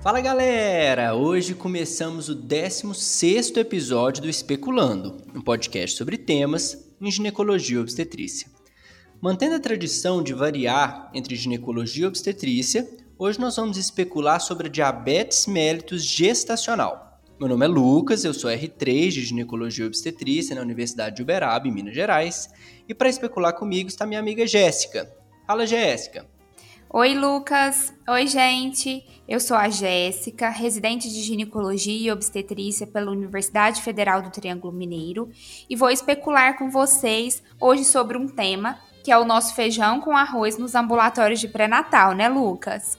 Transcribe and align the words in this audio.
Fala 0.00 0.20
galera! 0.20 1.16
Hoje 1.16 1.56
começamos 1.56 2.28
o 2.28 2.34
16 2.34 3.56
episódio 3.56 4.22
do 4.22 4.28
Especulando, 4.28 5.16
um 5.34 5.40
podcast 5.40 5.96
sobre 5.96 6.16
temas 6.16 6.88
em 7.00 7.10
ginecologia 7.10 7.78
e 7.78 7.80
obstetrícia. 7.80 8.48
Mantendo 9.20 9.56
a 9.56 9.60
tradição 9.60 10.22
de 10.22 10.32
variar 10.32 11.10
entre 11.12 11.34
ginecologia 11.34 12.04
e 12.04 12.06
obstetrícia, 12.06 12.88
hoje 13.18 13.40
nós 13.40 13.56
vamos 13.56 13.76
especular 13.76 14.40
sobre 14.40 14.68
a 14.68 14.70
diabetes 14.70 15.48
mellitus 15.48 16.04
gestacional. 16.04 17.20
Meu 17.40 17.48
nome 17.48 17.64
é 17.64 17.68
Lucas, 17.68 18.24
eu 18.24 18.32
sou 18.32 18.50
R3 18.52 19.08
de 19.08 19.24
ginecologia 19.24 19.84
e 19.84 19.88
obstetrícia 19.88 20.54
na 20.54 20.62
Universidade 20.62 21.16
de 21.16 21.22
Uberaba, 21.22 21.66
em 21.66 21.72
Minas 21.72 21.94
Gerais, 21.94 22.48
e 22.88 22.94
para 22.94 23.08
especular 23.08 23.52
comigo 23.52 23.88
está 23.88 24.06
minha 24.06 24.20
amiga 24.20 24.46
Jéssica. 24.46 25.12
Fala, 25.44 25.66
Jéssica! 25.66 26.37
Oi, 26.90 27.14
Lucas. 27.14 27.92
Oi, 28.08 28.26
gente. 28.26 29.04
Eu 29.28 29.38
sou 29.40 29.54
a 29.54 29.68
Jéssica, 29.68 30.48
residente 30.48 31.06
de 31.10 31.20
ginecologia 31.20 31.94
e 31.94 32.10
obstetrícia 32.10 32.86
pela 32.86 33.10
Universidade 33.10 33.82
Federal 33.82 34.22
do 34.22 34.30
Triângulo 34.30 34.72
Mineiro, 34.72 35.30
e 35.68 35.76
vou 35.76 35.90
especular 35.90 36.56
com 36.56 36.70
vocês 36.70 37.42
hoje 37.60 37.84
sobre 37.84 38.16
um 38.16 38.26
tema 38.26 38.78
que 39.04 39.12
é 39.12 39.18
o 39.18 39.26
nosso 39.26 39.54
feijão 39.54 40.00
com 40.00 40.16
arroz 40.16 40.56
nos 40.56 40.74
ambulatórios 40.74 41.40
de 41.40 41.48
pré-natal, 41.48 42.14
né, 42.14 42.26
Lucas? 42.26 42.96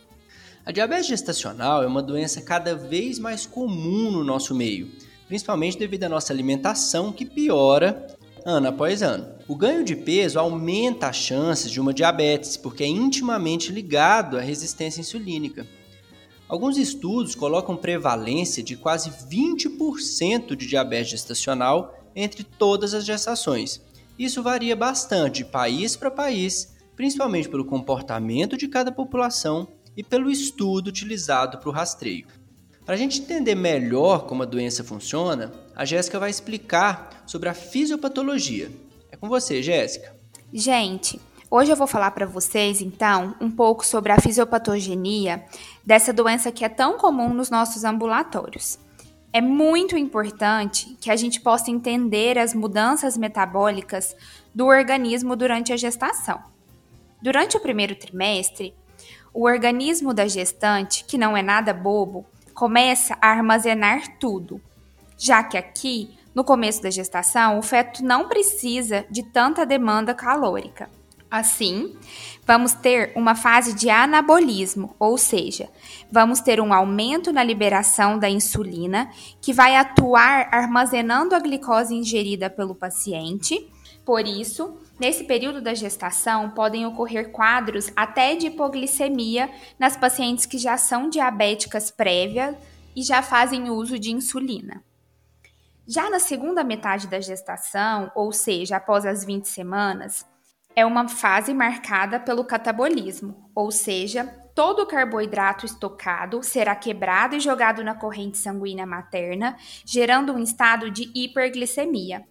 A 0.63 0.71
diabetes 0.71 1.07
gestacional 1.07 1.81
é 1.81 1.87
uma 1.87 2.03
doença 2.03 2.43
cada 2.43 2.75
vez 2.75 3.17
mais 3.17 3.47
comum 3.47 4.11
no 4.11 4.23
nosso 4.23 4.53
meio, 4.53 4.91
principalmente 5.27 5.79
devido 5.79 6.03
à 6.03 6.09
nossa 6.09 6.31
alimentação 6.31 7.11
que 7.11 7.25
piora 7.25 8.05
ano 8.45 8.67
após 8.67 9.01
ano. 9.01 9.27
O 9.47 9.55
ganho 9.55 9.83
de 9.83 9.95
peso 9.95 10.39
aumenta 10.39 11.07
as 11.07 11.15
chances 11.15 11.71
de 11.71 11.79
uma 11.79 11.93
diabetes, 11.93 12.57
porque 12.57 12.83
é 12.83 12.87
intimamente 12.87 13.71
ligado 13.71 14.37
à 14.37 14.41
resistência 14.41 15.01
insulínica. 15.01 15.65
Alguns 16.47 16.77
estudos 16.77 17.35
colocam 17.35 17.77
prevalência 17.77 18.63
de 18.63 18.75
quase 18.75 19.11
20% 19.11 20.55
de 20.55 20.65
diabetes 20.65 21.11
gestacional 21.11 21.95
entre 22.15 22.43
todas 22.43 22.93
as 22.93 23.05
gestações. 23.05 23.81
Isso 24.17 24.41
varia 24.41 24.75
bastante 24.75 25.43
de 25.43 25.45
país 25.45 25.95
para 25.95 26.09
país, 26.09 26.75
principalmente 26.95 27.47
pelo 27.47 27.63
comportamento 27.63 28.57
de 28.57 28.67
cada 28.67 28.91
população 28.91 29.67
e 29.95 30.03
pelo 30.03 30.29
estudo 30.29 30.87
utilizado 30.87 31.57
para 31.59 31.69
o 31.69 31.71
rastreio. 31.71 32.25
Para 32.83 32.95
a 32.95 32.97
gente 32.97 33.21
entender 33.21 33.53
melhor 33.53 34.25
como 34.25 34.41
a 34.41 34.47
doença 34.47 34.83
funciona, 34.83 35.51
a 35.79 35.85
Jéssica 35.85 36.19
vai 36.19 36.29
explicar 36.29 37.23
sobre 37.25 37.47
a 37.47 37.53
fisiopatologia. 37.53 38.69
É 39.09 39.15
com 39.15 39.29
você, 39.29 39.63
Jéssica. 39.63 40.13
Gente, 40.51 41.21
hoje 41.49 41.71
eu 41.71 41.75
vou 41.77 41.87
falar 41.87 42.11
para 42.11 42.25
vocês, 42.25 42.81
então, 42.81 43.33
um 43.39 43.49
pouco 43.49 43.85
sobre 43.85 44.11
a 44.11 44.19
fisiopatogenia 44.19 45.41
dessa 45.85 46.11
doença 46.11 46.51
que 46.51 46.65
é 46.65 46.69
tão 46.69 46.97
comum 46.97 47.33
nos 47.33 47.49
nossos 47.49 47.85
ambulatórios. 47.85 48.77
É 49.31 49.39
muito 49.39 49.97
importante 49.97 50.97
que 50.99 51.09
a 51.09 51.15
gente 51.15 51.39
possa 51.39 51.71
entender 51.71 52.37
as 52.37 52.53
mudanças 52.53 53.15
metabólicas 53.15 54.13
do 54.53 54.65
organismo 54.65 55.33
durante 55.33 55.71
a 55.71 55.77
gestação. 55.77 56.41
Durante 57.21 57.55
o 57.55 57.61
primeiro 57.61 57.95
trimestre, 57.95 58.75
o 59.33 59.45
organismo 59.45 60.13
da 60.13 60.27
gestante, 60.27 61.05
que 61.05 61.17
não 61.17 61.37
é 61.37 61.41
nada 61.41 61.73
bobo, 61.73 62.25
começa 62.53 63.17
a 63.21 63.29
armazenar 63.29 64.17
tudo, 64.19 64.61
já 65.19 65.43
que 65.43 65.57
aqui, 65.57 66.17
no 66.33 66.43
começo 66.43 66.81
da 66.81 66.89
gestação, 66.89 67.59
o 67.59 67.61
feto 67.61 68.03
não 68.03 68.29
precisa 68.29 69.05
de 69.11 69.21
tanta 69.21 69.65
demanda 69.65 70.15
calórica. 70.15 70.89
Assim, 71.29 71.95
vamos 72.47 72.73
ter 72.73 73.11
uma 73.15 73.35
fase 73.35 73.73
de 73.73 73.89
anabolismo, 73.89 74.95
ou 74.97 75.15
seja, 75.15 75.69
vamos 76.11 76.39
ter 76.39 76.59
um 76.59 76.73
aumento 76.73 77.31
na 77.31 77.43
liberação 77.43 78.17
da 78.17 78.27
insulina, 78.27 79.11
que 79.39 79.53
vai 79.53 79.75
atuar 79.75 80.47
armazenando 80.51 81.35
a 81.35 81.39
glicose 81.39 81.93
ingerida 81.93 82.49
pelo 82.49 82.73
paciente. 82.73 83.69
Por 84.03 84.25
isso, 84.25 84.79
Nesse 84.99 85.23
período 85.23 85.61
da 85.61 85.73
gestação, 85.73 86.49
podem 86.49 86.85
ocorrer 86.85 87.31
quadros 87.31 87.89
até 87.95 88.35
de 88.35 88.47
hipoglicemia 88.47 89.49
nas 89.79 89.95
pacientes 89.95 90.45
que 90.45 90.57
já 90.57 90.75
são 90.75 91.09
diabéticas 91.09 91.89
prévia 91.89 92.59
e 92.93 93.01
já 93.01 93.21
fazem 93.21 93.69
uso 93.69 93.97
de 93.97 94.11
insulina. 94.11 94.83
Já 95.89 96.07
na 96.07 96.19
segunda 96.19 96.63
metade 96.63 97.07
da 97.07 97.19
gestação, 97.19 98.11
ou 98.13 98.31
seja, 98.31 98.77
após 98.77 99.07
as 99.07 99.25
20 99.25 99.47
semanas, 99.47 100.23
é 100.75 100.85
uma 100.85 101.07
fase 101.07 101.51
marcada 101.51 102.19
pelo 102.19 102.45
catabolismo, 102.45 103.49
ou 103.55 103.71
seja, 103.71 104.25
todo 104.53 104.83
o 104.83 104.85
carboidrato 104.85 105.65
estocado 105.65 106.43
será 106.43 106.75
quebrado 106.75 107.35
e 107.35 107.39
jogado 107.39 107.83
na 107.83 107.95
corrente 107.95 108.37
sanguínea 108.37 108.85
materna, 108.85 109.57
gerando 109.83 110.31
um 110.31 110.37
estado 110.37 110.91
de 110.91 111.11
hiperglicemia, 111.15 112.23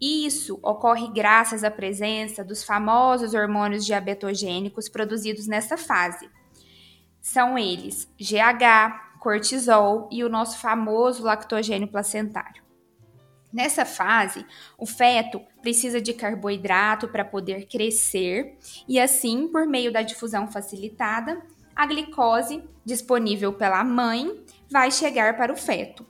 isso 0.00 0.58
ocorre 0.62 1.08
graças 1.08 1.64
à 1.64 1.70
presença 1.70 2.44
dos 2.44 2.64
famosos 2.64 3.34
hormônios 3.34 3.84
diabetogênicos 3.84 4.88
produzidos 4.88 5.46
nessa 5.46 5.76
fase. 5.76 6.30
São 7.20 7.58
eles 7.58 8.10
GH, 8.18 9.18
cortisol 9.20 10.08
e 10.10 10.24
o 10.24 10.28
nosso 10.28 10.58
famoso 10.58 11.22
lactogênio 11.22 11.88
placentário. 11.88 12.69
Nessa 13.52 13.84
fase, 13.84 14.46
o 14.78 14.86
feto 14.86 15.40
precisa 15.60 16.00
de 16.00 16.12
carboidrato 16.12 17.08
para 17.08 17.24
poder 17.24 17.66
crescer 17.66 18.56
e 18.88 19.00
assim, 19.00 19.48
por 19.48 19.66
meio 19.66 19.92
da 19.92 20.02
difusão 20.02 20.46
facilitada, 20.46 21.42
a 21.74 21.86
glicose 21.86 22.62
disponível 22.84 23.52
pela 23.52 23.82
mãe 23.82 24.44
vai 24.70 24.90
chegar 24.90 25.36
para 25.36 25.52
o 25.52 25.56
feto. 25.56 26.06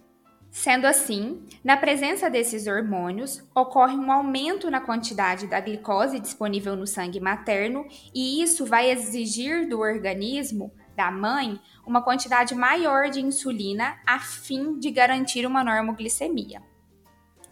Sendo 0.50 0.84
assim, 0.84 1.44
na 1.62 1.76
presença 1.76 2.28
desses 2.28 2.66
hormônios, 2.66 3.42
ocorre 3.54 3.94
um 3.94 4.10
aumento 4.10 4.68
na 4.68 4.80
quantidade 4.80 5.46
da 5.46 5.60
glicose 5.60 6.18
disponível 6.18 6.74
no 6.74 6.88
sangue 6.88 7.20
materno, 7.20 7.86
e 8.12 8.42
isso 8.42 8.66
vai 8.66 8.90
exigir 8.90 9.68
do 9.68 9.78
organismo 9.78 10.72
da 10.96 11.10
mãe 11.10 11.58
uma 11.86 12.02
quantidade 12.02 12.54
maior 12.54 13.08
de 13.10 13.20
insulina 13.20 13.96
a 14.04 14.18
fim 14.18 14.76
de 14.78 14.90
garantir 14.90 15.46
uma 15.46 15.62
normoglicemia. 15.62 16.69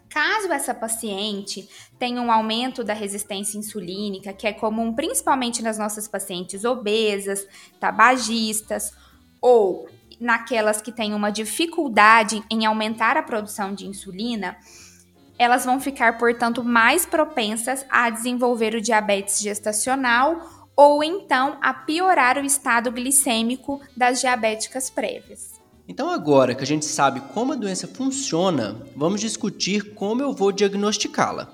Caso 0.09 0.51
essa 0.53 0.73
paciente 0.73 1.69
tenha 1.99 2.21
um 2.21 2.33
aumento 2.33 2.83
da 2.83 2.95
resistência 2.95 3.59
insulínica, 3.59 4.33
que 4.33 4.47
é 4.47 4.53
comum 4.53 4.93
principalmente 4.95 5.63
nas 5.63 5.79
nossas 5.79 6.09
pacientes 6.09 6.65
obesas, 6.65 7.47
tabagistas 7.79 8.93
ou 9.41 9.89
naquelas 10.21 10.81
que 10.81 10.91
têm 10.91 11.15
uma 11.15 11.31
dificuldade 11.31 12.43
em 12.51 12.67
aumentar 12.67 13.17
a 13.17 13.23
produção 13.23 13.75
de 13.75 13.87
insulina, 13.87 14.57
elas 15.39 15.65
vão 15.65 15.81
ficar, 15.81 16.19
portanto, 16.19 16.65
mais 16.65 17.07
propensas 17.07 17.87
a 17.89 18.11
desenvolver 18.11 18.75
o 18.75 18.81
diabetes 18.81 19.39
gestacional 19.39 20.69
ou 20.75 21.03
então 21.03 21.59
a 21.61 21.73
piorar 21.73 22.39
o 22.39 22.45
estado 22.45 22.91
glicêmico 22.91 23.81
das 23.97 24.21
diabéticas 24.21 24.91
prévias. 24.91 25.58
Então, 25.91 26.10
agora 26.10 26.54
que 26.54 26.62
a 26.62 26.66
gente 26.66 26.84
sabe 26.84 27.19
como 27.32 27.54
a 27.54 27.56
doença 27.56 27.88
funciona, 27.88 28.76
vamos 28.94 29.22
discutir 29.22 29.94
como 29.94 30.21
eu 30.21 30.34
vou 30.34 30.53
diagnosticá-la. 30.53 31.50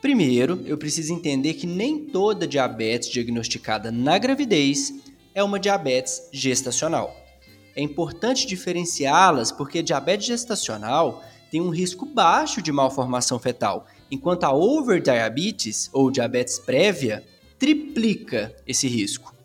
Primeiro, 0.00 0.62
eu 0.64 0.78
preciso 0.78 1.12
entender 1.12 1.52
que 1.54 1.66
nem 1.66 1.98
toda 1.98 2.46
diabetes 2.46 3.10
diagnosticada 3.10 3.92
na 3.92 4.16
gravidez 4.16 4.94
é 5.34 5.42
uma 5.42 5.60
diabetes 5.60 6.30
gestacional. 6.32 7.14
É 7.76 7.82
importante 7.82 8.46
diferenciá-las 8.46 9.52
porque 9.52 9.82
diabetes 9.82 10.26
gestacional 10.26 11.22
tem 11.50 11.60
um 11.60 11.68
risco 11.68 12.06
baixo 12.06 12.62
de 12.62 12.72
malformação 12.72 13.38
fetal, 13.38 13.86
enquanto 14.10 14.44
a 14.44 14.54
overdiabetes 14.54 15.90
ou 15.92 16.10
diabetes 16.10 16.58
prévia 16.58 17.22
triplica 17.58 18.56
esse 18.66 18.88
risco. 18.88 19.35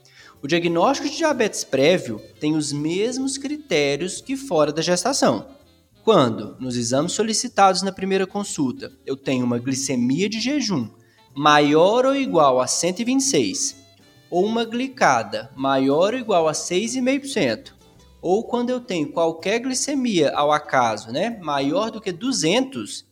O 0.44 0.48
diagnóstico 0.48 1.08
de 1.08 1.18
diabetes 1.18 1.64
prévio 1.64 2.20
tem 2.40 2.56
os 2.56 2.74
mesmos 2.74 3.38
critérios 3.38 4.20
que 4.22 4.36
fora 4.36 4.74
da 4.74 4.82
gestação. 4.82 5.46
Quando, 6.04 6.58
nos 6.60 6.76
exames 6.76 7.12
solicitados 7.12 7.84
na 7.84 7.92
primeira 7.92 8.26
consulta, 8.26 8.92
eu 9.06 9.16
tenho 9.16 9.46
uma 9.46 9.60
glicemia 9.60 10.28
de 10.28 10.40
jejum 10.40 10.90
maior 11.36 12.06
ou 12.08 12.16
igual 12.16 12.60
a 12.60 12.66
126, 12.66 13.78
ou 14.32 14.44
uma 14.44 14.66
glicada 14.66 15.52
maior 15.56 16.14
ou 16.14 16.20
igual 16.20 16.48
a 16.48 16.54
6,5%, 16.54 17.74
ou 18.20 18.44
quando 18.44 18.72
eu 18.72 18.82
tenho 18.82 19.12
qualquer 19.12 19.60
glicemia 19.60 20.32
ao 20.36 20.52
acaso, 20.52 21.12
né, 21.12 21.40
maior 21.42 21.92
do 21.92 22.02
que 22.02 22.12
200, 22.12 23.06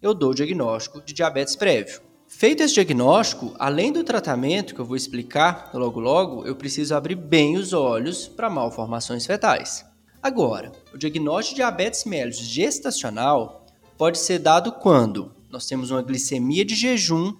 eu 0.00 0.14
dou 0.14 0.30
o 0.30 0.34
diagnóstico 0.34 1.02
de 1.02 1.12
diabetes 1.12 1.56
prévio. 1.56 2.00
Feito 2.28 2.62
esse 2.62 2.74
diagnóstico, 2.74 3.54
além 3.58 3.92
do 3.92 4.02
tratamento 4.02 4.74
que 4.74 4.80
eu 4.80 4.84
vou 4.84 4.96
explicar 4.96 5.70
logo 5.72 6.00
logo, 6.00 6.44
eu 6.44 6.56
preciso 6.56 6.94
abrir 6.94 7.14
bem 7.14 7.56
os 7.56 7.72
olhos 7.72 8.26
para 8.26 8.50
malformações 8.50 9.24
fetais. 9.24 9.86
Agora, 10.20 10.72
o 10.92 10.98
diagnóstico 10.98 11.54
de 11.54 11.62
diabetes 11.62 12.04
mellitus 12.04 12.40
gestacional 12.40 13.64
pode 13.96 14.18
ser 14.18 14.40
dado 14.40 14.72
quando 14.72 15.32
nós 15.50 15.66
temos 15.66 15.90
uma 15.90 16.02
glicemia 16.02 16.64
de 16.64 16.74
jejum 16.74 17.32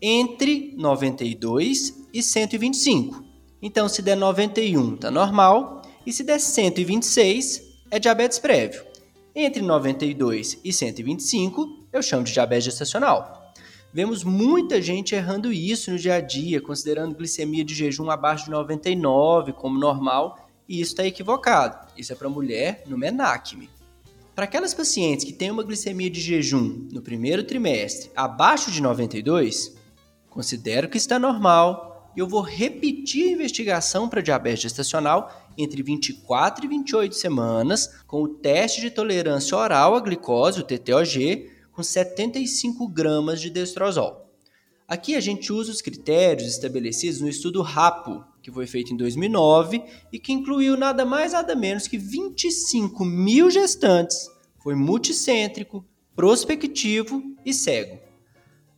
entre 0.00 0.74
92 0.76 2.06
e 2.12 2.20
125. 2.22 3.24
Então, 3.62 3.88
se 3.88 4.02
der 4.02 4.16
91, 4.16 4.96
está 4.96 5.10
normal, 5.10 5.82
e 6.04 6.12
se 6.12 6.24
der 6.24 6.40
126, 6.40 7.62
é 7.92 7.98
diabetes 8.00 8.40
prévio. 8.40 8.84
Entre 9.34 9.62
92 9.62 10.58
e 10.64 10.72
125, 10.72 11.86
eu 11.92 12.02
chamo 12.02 12.24
de 12.24 12.32
diabetes 12.32 12.64
gestacional. 12.64 13.41
Vemos 13.94 14.24
muita 14.24 14.80
gente 14.80 15.14
errando 15.14 15.52
isso 15.52 15.90
no 15.90 15.98
dia 15.98 16.14
a 16.14 16.20
dia, 16.20 16.62
considerando 16.62 17.14
glicemia 17.14 17.62
de 17.62 17.74
jejum 17.74 18.10
abaixo 18.10 18.46
de 18.46 18.50
99 18.50 19.52
como 19.52 19.78
normal, 19.78 20.48
e 20.66 20.80
isso 20.80 20.92
está 20.92 21.06
equivocado. 21.06 21.88
Isso 21.94 22.10
é 22.10 22.16
para 22.16 22.26
mulher 22.30 22.84
no 22.86 22.96
MENACME. 22.96 23.68
Para 24.34 24.44
aquelas 24.44 24.72
pacientes 24.72 25.26
que 25.26 25.32
têm 25.32 25.50
uma 25.50 25.62
glicemia 25.62 26.08
de 26.08 26.22
jejum 26.22 26.88
no 26.90 27.02
primeiro 27.02 27.44
trimestre 27.44 28.10
abaixo 28.16 28.70
de 28.70 28.80
92, 28.80 29.76
considero 30.30 30.88
que 30.88 30.96
está 30.96 31.18
normal 31.18 32.10
e 32.16 32.20
eu 32.20 32.26
vou 32.26 32.40
repetir 32.40 33.28
a 33.28 33.32
investigação 33.32 34.08
para 34.08 34.22
diabetes 34.22 34.62
gestacional 34.62 35.30
entre 35.56 35.82
24 35.82 36.64
e 36.64 36.68
28 36.68 37.14
semanas 37.14 37.94
com 38.06 38.22
o 38.22 38.28
teste 38.28 38.80
de 38.80 38.90
tolerância 38.90 39.54
oral 39.54 39.94
à 39.94 40.00
glicose, 40.00 40.60
o 40.60 40.64
TTOG, 40.64 41.51
com 41.72 41.82
75 41.82 42.86
gramas 42.88 43.40
de 43.40 43.50
destrozol. 43.50 44.30
Aqui 44.86 45.14
a 45.14 45.20
gente 45.20 45.52
usa 45.52 45.72
os 45.72 45.80
critérios 45.80 46.48
estabelecidos 46.48 47.20
no 47.20 47.28
estudo 47.28 47.62
RAPO, 47.62 48.24
que 48.42 48.50
foi 48.50 48.66
feito 48.66 48.92
em 48.92 48.96
2009 48.96 49.82
e 50.12 50.18
que 50.18 50.32
incluiu 50.32 50.76
nada 50.76 51.04
mais 51.04 51.32
nada 51.32 51.54
menos 51.54 51.86
que 51.86 51.96
25 51.96 53.04
mil 53.04 53.50
gestantes, 53.50 54.28
foi 54.62 54.74
multicêntrico, 54.74 55.84
prospectivo 56.14 57.22
e 57.44 57.54
cego. 57.54 57.98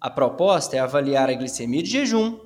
A 0.01 0.09
proposta 0.09 0.77
é 0.77 0.79
avaliar 0.79 1.29
a 1.29 1.35
glicemia 1.35 1.83
de 1.83 1.91
jejum 1.91 2.39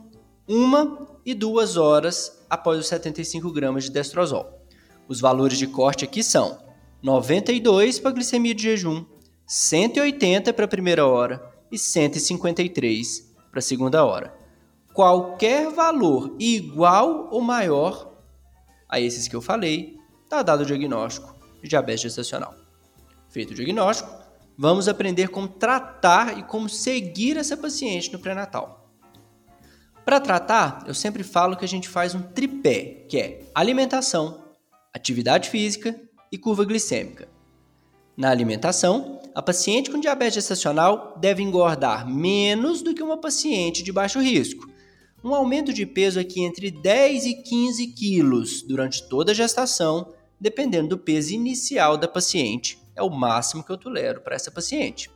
uma 0.47 1.19
e 1.27 1.35
duas 1.35 1.77
horas 1.77 2.41
após 2.49 2.79
os 2.79 2.89
75 2.89 3.53
gramas 3.53 3.85
de 3.85 3.91
destrozol. 3.91 4.63
Os 5.07 5.21
valores 5.21 5.59
de 5.59 5.67
corte 5.67 6.05
aqui 6.05 6.23
são 6.23 6.59
92 7.03 7.99
para 8.01 8.13
glicemia 8.13 8.55
de 8.55 8.63
jejum, 8.63 9.05
180 9.49 10.53
para 10.53 10.67
a 10.67 10.69
primeira 10.69 11.07
hora 11.07 11.43
e 11.73 11.79
153 11.79 13.35
para 13.51 13.59
a 13.59 13.63
segunda 13.63 14.05
hora. 14.05 14.33
Qualquer 14.93 15.71
valor 15.71 16.37
igual 16.39 17.29
ou 17.31 17.41
maior 17.41 18.09
a 18.89 18.99
esses 18.99 19.29
que 19.29 19.37
eu 19.37 19.43
falei, 19.43 19.99
está 20.25 20.43
dado 20.43 20.63
o 20.63 20.67
diagnóstico 20.67 21.35
de 21.63 21.69
diabetes 21.69 22.03
gestacional. 22.03 22.55
Feito 23.29 23.51
o 23.51 23.55
diagnóstico, 23.55 24.11
vamos 24.57 24.89
aprender 24.89 25.29
como 25.29 25.49
tratar 25.49 26.39
e 26.39 26.43
como 26.43 26.69
seguir 26.69 27.37
essa 27.37 27.57
paciente 27.57 28.13
no 28.13 28.19
pré-natal. 28.19 28.91
Para 30.05 30.21
tratar, 30.21 30.85
eu 30.87 30.95
sempre 30.95 31.23
falo 31.23 31.57
que 31.57 31.67
a 31.67 31.69
gente 31.69 31.89
faz 31.89 32.15
um 32.15 32.23
tripé, 32.23 33.07
que 33.09 33.19
é 33.19 33.51
alimentação, 33.55 34.43
atividade 34.95 35.51
física 35.51 36.01
e 36.33 36.39
curva 36.39 36.65
glicêmica. 36.65 37.29
Na 38.19 38.31
alimentação, 38.31 39.21
a 39.33 39.41
paciente 39.41 39.93
com 39.93 40.01
diabetes 40.01 40.35
gestacional 40.35 41.17
deve 41.21 41.41
engordar 41.41 42.05
menos 42.05 42.83
do 42.83 42.93
que 42.93 43.01
uma 43.01 43.17
paciente 43.17 43.81
de 43.81 43.93
baixo 43.93 44.19
risco. 44.19 44.69
Um 45.23 45.33
aumento 45.33 45.73
de 45.73 45.87
peso 45.87 46.19
aqui 46.19 46.41
entre 46.41 46.69
10 46.69 47.27
e 47.27 47.35
15 47.35 47.87
quilos 47.93 48.63
durante 48.63 49.09
toda 49.09 49.31
a 49.31 49.35
gestação, 49.37 50.13
dependendo 50.41 50.89
do 50.89 50.99
peso 50.99 51.33
inicial 51.33 51.97
da 51.97 52.09
paciente, 52.09 52.77
é 52.97 53.03
o 53.05 53.09
máximo 53.09 53.63
que 53.63 53.71
eu 53.71 53.79
tolero 53.79 54.21
para 54.21 54.35
essa 54.35 54.51
paciente. 54.51 55.09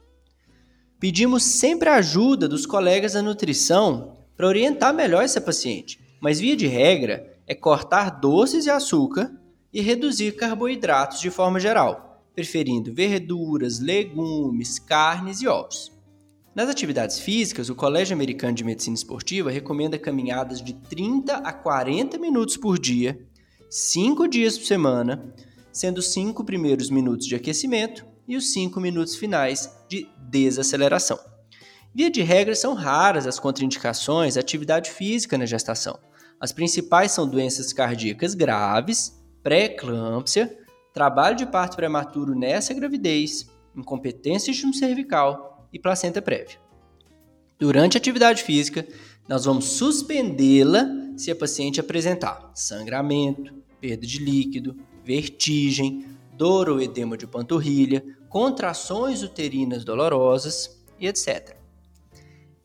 Pedimos 1.01 1.43
sempre 1.43 1.89
a 1.89 1.97
ajuda 1.97 2.47
dos 2.47 2.67
colegas 2.67 3.15
da 3.15 3.23
nutrição 3.23 4.17
para 4.37 4.47
orientar 4.47 4.95
melhor 4.95 5.25
essa 5.25 5.41
paciente. 5.41 5.99
Mas, 6.21 6.39
via 6.39 6.55
de 6.55 6.69
regra, 6.69 7.37
é 7.49 7.55
cortar 7.57 8.21
doces 8.21 8.67
e 8.67 8.71
açúcar 8.71 9.33
e 9.73 9.81
reduzir 9.81 10.37
carboidratos 10.37 11.19
de 11.19 11.31
forma 11.31 11.59
geral, 11.59 12.12
preferindo 12.35 12.93
verduras, 12.93 13.79
legumes, 13.79 14.79
carnes 14.79 15.41
e 15.41 15.49
ovos. 15.49 15.93
Nas 16.55 16.69
atividades 16.69 17.19
físicas, 17.19 17.71
o 17.71 17.75
Colégio 17.75 18.15
Americano 18.15 18.55
de 18.55 18.65
Medicina 18.65 18.95
Esportiva 18.95 19.51
recomenda 19.51 19.99
caminhadas 19.99 20.63
de 20.63 20.75
30 20.75 21.37
a 21.37 21.53
40 21.53 22.19
minutos 22.19 22.59
por 22.59 22.79
dia, 22.79 23.19
5 23.71 24.29
dias 24.29 24.59
por 24.59 24.67
semana, 24.67 25.35
sendo 25.73 25.99
os 25.99 26.13
5 26.13 26.45
primeiros 26.45 26.91
minutos 26.91 27.27
de 27.27 27.35
aquecimento 27.35 28.05
e 28.29 28.37
os 28.37 28.53
5 28.53 28.79
minutos 28.81 29.17
finais 29.17 29.71
de 29.89 30.07
desaceleração. 30.29 31.19
Via 31.95 32.11
de 32.11 32.23
regra, 32.23 32.55
são 32.55 32.75
raras 32.75 33.27
as 33.27 33.39
contraindicações 33.39 34.37
à 34.37 34.41
atividade 34.41 34.91
física 34.91 35.39
na 35.39 35.47
gestação. 35.47 35.99
As 36.41 36.53
principais 36.53 37.13
são 37.13 37.29
doenças 37.29 37.73
cardíacas 37.73 38.35
graves, 38.35 39.19
pré-eclâmpsia, 39.43 40.59
trabalho 40.93 41.37
de 41.37 41.47
parto 41.47 41.77
prematuro 41.77 42.35
nessa 42.35 42.75
gravidez, 42.75 43.49
incompetência 43.75 44.53
cervical 44.73 45.69
e 45.73 45.79
placenta 45.79 46.21
prévia. 46.21 46.59
Durante 47.59 47.97
a 47.97 47.99
atividade 47.99 48.43
física, 48.43 48.87
nós 49.29 49.45
vamos 49.45 49.65
suspendê-la 49.67 50.85
se 51.17 51.31
a 51.31 51.37
paciente 51.37 51.81
apresentar 51.81 52.51
sangramento, 52.55 53.55
perda 53.81 54.07
de 54.07 54.19
líquido, 54.19 54.77
vertigem, 55.05 56.05
dor 56.35 56.69
ou 56.69 56.81
edema 56.81 57.17
de 57.17 57.27
panturrilha, 57.27 58.05
contrações 58.29 59.23
uterinas 59.23 59.85
dolorosas 59.85 60.83
e 60.99 61.07
etc. 61.07 61.57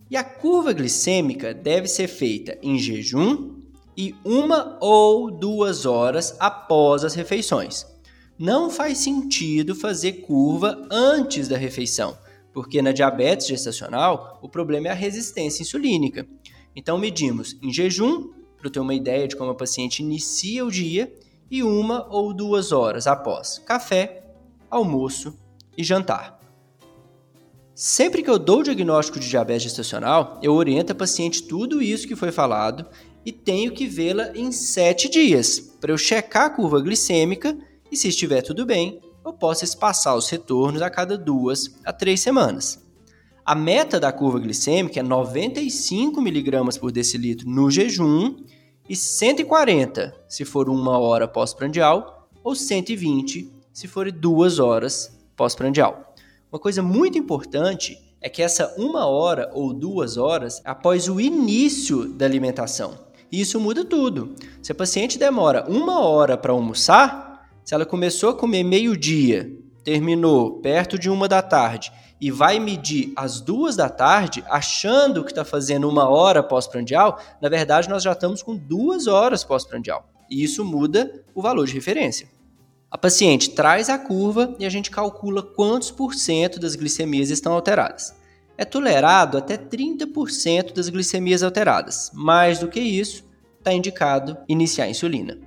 E 0.10 0.16
a 0.16 0.24
curva 0.24 0.74
glicêmica 0.74 1.54
deve 1.54 1.88
ser 1.88 2.08
feita 2.08 2.58
em 2.62 2.78
jejum 2.80 3.60
e 3.96 4.16
uma 4.24 4.78
ou 4.80 5.30
duas 5.30 5.86
horas 5.86 6.36
após 6.40 7.04
as 7.04 7.14
refeições. 7.14 7.86
Não 8.40 8.70
faz 8.70 9.00
sentido 9.00 9.74
fazer 9.74 10.22
curva 10.22 10.88
antes 10.92 11.48
da 11.48 11.58
refeição, 11.58 12.16
porque 12.54 12.84
na 12.84 12.92
diabetes 12.92 13.48
gestacional 13.48 14.38
o 14.44 14.48
problema 14.48 14.90
é 14.90 14.92
a 14.92 14.96
resistência 14.96 15.64
insulínica. 15.64 16.28
Então 16.76 17.00
medimos 17.00 17.58
em 17.64 17.74
jejum, 17.74 18.30
para 18.60 18.70
ter 18.70 18.80
uma 18.80 18.94
ideia 18.94 19.28
de 19.28 19.36
como 19.36 19.50
a 19.50 19.56
paciente 19.56 20.04
inicia 20.04 20.64
o 20.64 20.72
dia, 20.72 21.12
e 21.50 21.64
uma 21.64 22.08
ou 22.14 22.32
duas 22.32 22.72
horas 22.72 23.08
após 23.08 23.58
café, 23.66 24.24
almoço 24.70 25.36
e 25.76 25.84
jantar. 25.84 26.40
Sempre 27.74 28.22
que 28.22 28.30
eu 28.30 28.38
dou 28.38 28.60
o 28.60 28.64
diagnóstico 28.64 29.20
de 29.20 29.30
diabetes 29.30 29.64
gestacional, 29.64 30.40
eu 30.44 30.54
oriento 30.54 30.92
a 30.92 30.96
paciente 30.96 31.44
tudo 31.44 31.82
isso 31.82 32.08
que 32.08 32.16
foi 32.16 32.32
falado 32.32 32.86
e 33.26 33.32
tenho 33.32 33.72
que 33.72 33.88
vê-la 33.88 34.32
em 34.36 34.52
7 34.52 35.10
dias, 35.10 35.60
para 35.80 35.92
eu 35.92 35.98
checar 35.98 36.46
a 36.46 36.50
curva 36.50 36.80
glicêmica 36.82 37.58
e, 37.92 37.98
se 37.98 38.08
estiver 38.08 38.42
tudo 38.42 38.66
bem, 38.66 39.02
eu 39.26 39.34
posso 39.34 39.64
espaçar 39.64 40.16
os 40.16 40.30
retornos 40.30 40.82
a 40.82 40.90
cada 40.90 41.18
duas 41.18 41.76
a 41.84 41.92
três 41.92 42.22
semanas. 42.22 42.86
A 43.46 43.56
meta 43.56 44.00
da 44.00 44.12
curva 44.12 44.40
glicêmica 44.40 45.00
é 45.00 45.04
95 45.04 46.20
mg 46.20 46.80
por 46.80 46.92
decilitro 46.92 47.50
no 47.50 47.72
jejum 47.72 48.36
e 48.90 48.96
140 48.96 50.14
se 50.28 50.44
for 50.44 50.70
uma 50.70 50.98
hora 50.98 51.28
pós-prandial 51.28 52.30
ou 52.44 52.56
120 52.56 53.52
se 53.72 53.88
for 53.88 54.12
duas 54.12 54.60
horas 54.60 55.18
pós-prandial. 55.36 56.14
Uma 56.52 56.60
coisa 56.60 56.82
muito 56.82 57.18
importante 57.18 57.98
é 58.22 58.30
que 58.30 58.42
essa 58.42 58.74
uma 58.78 59.06
hora 59.06 59.52
ou 59.54 59.74
duas 59.74 60.18
horas 60.18 60.62
após 60.66 61.08
o 61.08 61.20
início 61.20 62.06
da 62.06 62.26
alimentação. 62.26 62.98
Isso 63.32 63.60
muda 63.60 63.84
tudo. 63.84 64.36
Se 64.62 64.72
a 64.72 64.76
paciente 64.76 65.20
demora 65.20 65.66
uma 65.70 66.00
hora 66.00 66.38
para 66.38 66.54
almoçar, 66.54 67.27
se 67.68 67.74
ela 67.74 67.86
começou 67.86 68.30
a 68.30 68.34
comer 68.34 68.64
meio-dia, 68.64 69.52
terminou 69.84 70.62
perto 70.62 70.98
de 70.98 71.10
uma 71.10 71.28
da 71.28 71.42
tarde 71.42 71.92
e 72.20 72.32
vai 72.32 72.62
medir 72.62 73.12
às 73.14 73.42
duas 73.42 73.76
da 73.76 73.90
tarde, 73.90 74.42
achando 74.48 75.22
que 75.22 75.32
está 75.32 75.44
fazendo 75.44 75.90
uma 75.90 76.08
hora 76.08 76.42
pós-prandial, 76.42 77.20
na 77.42 77.50
verdade 77.50 77.90
nós 77.90 78.04
já 78.04 78.14
estamos 78.14 78.42
com 78.42 78.56
duas 78.56 79.06
horas 79.06 79.44
pós-prandial. 79.44 80.08
E 80.30 80.42
isso 80.42 80.64
muda 80.64 81.26
o 81.36 81.42
valor 81.42 81.68
de 81.68 81.74
referência. 81.74 82.30
A 82.90 82.98
paciente 82.98 83.50
traz 83.50 83.90
a 83.90 84.00
curva 84.00 84.56
e 84.58 84.66
a 84.66 84.70
gente 84.70 84.90
calcula 84.90 85.44
quantos 85.44 85.92
por 85.92 86.16
cento 86.16 86.62
das 86.62 86.74
glicemias 86.74 87.30
estão 87.30 87.52
alteradas. 87.52 88.16
É 88.58 88.64
tolerado 88.64 89.38
até 89.38 89.58
30% 89.58 90.72
das 90.74 90.88
glicemias 90.88 91.44
alteradas. 91.44 92.12
Mais 92.14 92.60
do 92.60 92.70
que 92.70 92.80
isso, 92.80 93.26
está 93.60 93.74
indicado 93.74 94.38
iniciar 94.48 94.86
a 94.86 94.90
insulina. 94.90 95.47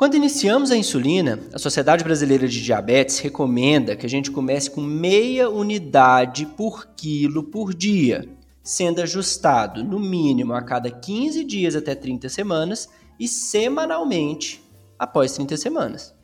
Quando 0.00 0.16
iniciamos 0.16 0.70
a 0.70 0.78
insulina, 0.78 1.38
a 1.52 1.58
Sociedade 1.58 2.02
Brasileira 2.02 2.48
de 2.48 2.62
Diabetes 2.62 3.18
recomenda 3.18 3.94
que 3.94 4.06
a 4.06 4.08
gente 4.08 4.30
comece 4.30 4.70
com 4.70 4.80
meia 4.80 5.50
unidade 5.50 6.46
por 6.46 6.88
quilo 6.96 7.42
por 7.42 7.74
dia, 7.74 8.26
sendo 8.62 9.02
ajustado 9.02 9.84
no 9.84 10.00
mínimo 10.00 10.54
a 10.54 10.62
cada 10.62 10.90
15 10.90 11.44
dias 11.44 11.76
até 11.76 11.94
30 11.94 12.30
semanas 12.30 12.88
e 13.18 13.28
semanalmente 13.28 14.64
após 14.98 15.32
30 15.32 15.58
semanas. 15.58 16.14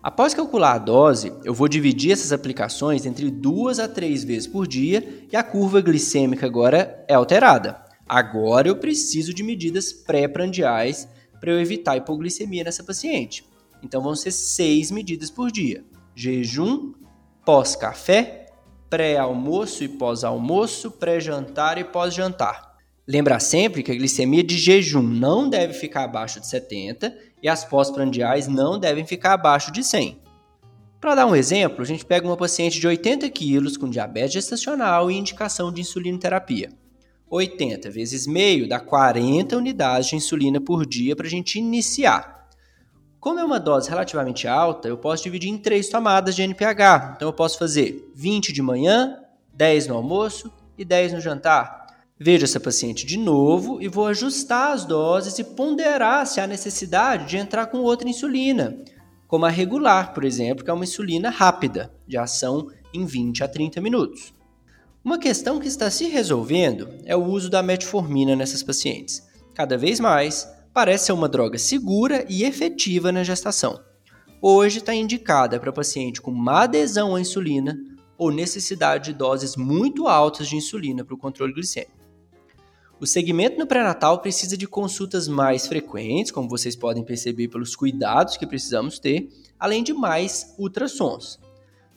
Após 0.00 0.32
calcular 0.32 0.74
a 0.74 0.78
dose, 0.78 1.32
eu 1.42 1.52
vou 1.52 1.66
dividir 1.66 2.12
essas 2.12 2.32
aplicações 2.32 3.06
entre 3.06 3.28
duas 3.28 3.80
a 3.80 3.88
três 3.88 4.22
vezes 4.22 4.46
por 4.46 4.68
dia 4.68 5.26
e 5.32 5.34
a 5.36 5.42
curva 5.42 5.80
glicêmica 5.80 6.46
agora 6.46 7.04
é 7.08 7.14
alterada. 7.14 7.76
Agora 8.08 8.68
eu 8.68 8.76
preciso 8.76 9.34
de 9.34 9.42
medidas 9.42 9.92
pré-prandiais 9.92 11.08
para 11.40 11.50
eu 11.50 11.60
evitar 11.60 11.96
hipoglicemia 11.96 12.62
nessa 12.62 12.84
paciente. 12.84 13.44
Então 13.82 14.02
vão 14.02 14.14
ser 14.14 14.30
seis 14.30 14.90
medidas 14.90 15.30
por 15.30 15.50
dia: 15.50 15.82
jejum, 16.14 16.92
pós-café, 17.44 18.46
pré-almoço 18.88 19.82
e 19.82 19.88
pós-almoço, 19.88 20.90
pré-jantar 20.90 21.78
e 21.78 21.84
pós-jantar. 21.84 22.70
Lembrar 23.08 23.40
sempre 23.40 23.82
que 23.82 23.90
a 23.90 23.94
glicemia 23.94 24.44
de 24.44 24.56
jejum 24.56 25.02
não 25.02 25.48
deve 25.48 25.72
ficar 25.72 26.04
abaixo 26.04 26.38
de 26.38 26.46
70 26.46 27.16
e 27.42 27.48
as 27.48 27.64
pós-prandiais 27.64 28.46
não 28.46 28.78
devem 28.78 29.04
ficar 29.06 29.32
abaixo 29.32 29.72
de 29.72 29.82
100. 29.82 30.20
Para 31.00 31.14
dar 31.14 31.26
um 31.26 31.34
exemplo, 31.34 31.82
a 31.82 31.86
gente 31.86 32.04
pega 32.04 32.26
uma 32.26 32.36
paciente 32.36 32.78
de 32.78 32.86
80 32.86 33.28
quilos 33.30 33.76
com 33.76 33.88
diabetes 33.88 34.34
gestacional 34.34 35.10
e 35.10 35.16
indicação 35.16 35.72
de 35.72 35.80
insulinoterapia. 35.80 36.68
80 37.30 37.88
vezes 37.90 38.26
meio 38.26 38.68
dá 38.68 38.80
40 38.80 39.56
unidades 39.56 40.08
de 40.08 40.16
insulina 40.16 40.60
por 40.60 40.84
dia 40.84 41.14
para 41.14 41.28
a 41.28 41.30
gente 41.30 41.58
iniciar. 41.58 42.48
Como 43.20 43.38
é 43.38 43.44
uma 43.44 43.60
dose 43.60 43.88
relativamente 43.88 44.48
alta, 44.48 44.88
eu 44.88 44.98
posso 44.98 45.22
dividir 45.22 45.50
em 45.50 45.58
três 45.58 45.88
tomadas 45.88 46.34
de 46.34 46.42
NPH. 46.42 47.14
Então 47.16 47.28
eu 47.28 47.32
posso 47.32 47.58
fazer 47.58 48.10
20 48.14 48.52
de 48.52 48.60
manhã, 48.60 49.18
10 49.54 49.86
no 49.86 49.94
almoço 49.94 50.50
e 50.76 50.84
10 50.84 51.12
no 51.12 51.20
jantar. 51.20 51.86
Vejo 52.18 52.44
essa 52.44 52.58
paciente 52.58 53.06
de 53.06 53.16
novo 53.16 53.80
e 53.80 53.88
vou 53.88 54.06
ajustar 54.06 54.72
as 54.72 54.84
doses 54.84 55.38
e 55.38 55.44
ponderar 55.44 56.26
se 56.26 56.40
há 56.40 56.46
necessidade 56.46 57.26
de 57.28 57.36
entrar 57.36 57.66
com 57.66 57.78
outra 57.78 58.08
insulina, 58.08 58.76
como 59.28 59.46
a 59.46 59.48
regular, 59.48 60.12
por 60.12 60.24
exemplo, 60.24 60.64
que 60.64 60.70
é 60.70 60.74
uma 60.74 60.84
insulina 60.84 61.30
rápida, 61.30 61.92
de 62.06 62.18
ação 62.18 62.68
em 62.92 63.06
20 63.06 63.44
a 63.44 63.48
30 63.48 63.80
minutos. 63.80 64.34
Uma 65.02 65.18
questão 65.18 65.58
que 65.58 65.66
está 65.66 65.90
se 65.90 66.08
resolvendo 66.08 66.90
é 67.06 67.16
o 67.16 67.24
uso 67.24 67.48
da 67.48 67.62
metformina 67.62 68.36
nessas 68.36 68.62
pacientes. 68.62 69.26
Cada 69.54 69.78
vez 69.78 69.98
mais, 69.98 70.46
parece 70.74 71.06
ser 71.06 71.12
uma 71.12 71.26
droga 71.26 71.56
segura 71.56 72.26
e 72.28 72.44
efetiva 72.44 73.10
na 73.10 73.24
gestação. 73.24 73.80
Hoje 74.42 74.78
está 74.78 74.94
indicada 74.94 75.58
para 75.58 75.72
paciente 75.72 76.20
com 76.20 76.30
má 76.30 76.64
adesão 76.64 77.16
à 77.16 77.20
insulina 77.20 77.78
ou 78.18 78.30
necessidade 78.30 79.06
de 79.06 79.18
doses 79.18 79.56
muito 79.56 80.06
altas 80.06 80.46
de 80.46 80.56
insulina 80.56 81.02
para 81.02 81.14
o 81.14 81.18
controle 81.18 81.54
glicêmico. 81.54 81.98
O 83.00 83.06
segmento 83.06 83.58
no 83.58 83.66
pré-natal 83.66 84.20
precisa 84.20 84.54
de 84.54 84.66
consultas 84.66 85.26
mais 85.26 85.66
frequentes, 85.66 86.30
como 86.30 86.46
vocês 86.46 86.76
podem 86.76 87.02
perceber 87.02 87.48
pelos 87.48 87.74
cuidados 87.74 88.36
que 88.36 88.46
precisamos 88.46 88.98
ter, 88.98 89.30
além 89.58 89.82
de 89.82 89.94
mais 89.94 90.54
ultrassons. 90.58 91.40